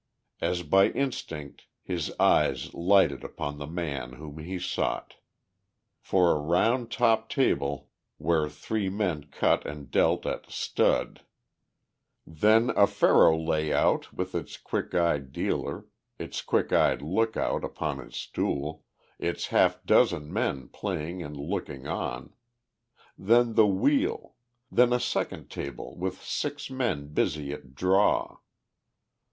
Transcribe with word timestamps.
As 0.39 0.63
by 0.63 0.87
instinct 0.87 1.67
his 1.83 2.11
eyes 2.19 2.73
lighted 2.73 3.23
upon 3.23 3.59
the 3.59 3.67
man 3.67 4.13
whom 4.13 4.39
he 4.39 4.57
sought. 4.57 5.17
First 5.99 6.37
a 6.37 6.39
round 6.39 6.89
topped 6.89 7.31
table 7.31 7.91
where 8.17 8.49
three 8.49 8.89
men 8.89 9.25
cut 9.25 9.63
and 9.63 9.91
dealt 9.91 10.25
at 10.25 10.49
"stud"; 10.49 11.21
then 12.25 12.71
a 12.71 12.87
faro 12.87 13.37
lay 13.37 13.71
out 13.71 14.11
with 14.11 14.33
its 14.33 14.57
quick 14.57 14.95
eyed 14.95 15.31
dealer, 15.31 15.85
its 16.17 16.41
quick 16.41 16.73
eyed 16.73 17.03
look 17.03 17.37
out 17.37 17.63
upon 17.63 17.99
his 17.99 18.15
stool, 18.15 18.83
its 19.19 19.49
half 19.49 19.83
dozen 19.85 20.33
men 20.33 20.67
playing 20.69 21.21
and 21.21 21.37
looking 21.37 21.85
on; 21.85 22.33
then 23.19 23.53
the 23.53 23.67
"wheel"; 23.67 24.33
then 24.71 24.93
a 24.93 24.99
second 24.99 25.51
table 25.51 25.95
with 25.95 26.23
six 26.23 26.71
men 26.71 27.13
busy 27.13 27.53
at 27.53 27.75
"draw." 27.75 28.37